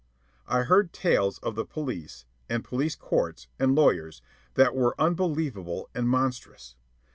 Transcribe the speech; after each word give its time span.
I 0.47 0.63
heard 0.63 0.93
tales 0.93 1.37
of 1.43 1.53
the 1.53 1.63
police, 1.63 2.25
and 2.49 2.63
police 2.63 2.95
courts, 2.95 3.45
and 3.59 3.75
lawyers, 3.75 4.23
that 4.55 4.73
were 4.73 4.99
unbelievable 4.99 5.91
and 5.93 6.09
monstrous. 6.09 6.75